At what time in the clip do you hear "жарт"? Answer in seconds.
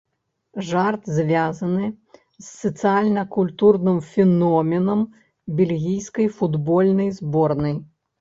0.67-1.03